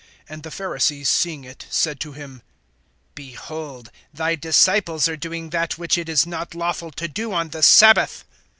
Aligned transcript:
(2)And 0.31 0.41
the 0.41 0.49
Pharisees 0.49 1.07
seeing 1.07 1.43
it 1.43 1.67
said 1.69 1.99
to 1.99 2.13
him: 2.13 2.41
Behold, 3.13 3.91
thy 4.11 4.33
disciples 4.35 5.07
are 5.07 5.15
doing 5.15 5.51
that 5.51 5.77
which 5.77 5.95
it 5.95 6.09
is 6.09 6.25
not 6.25 6.55
lawful 6.55 6.89
to 6.93 7.07
do 7.07 7.31
on 7.33 7.49
the 7.49 7.61
sabbath. 7.61 8.25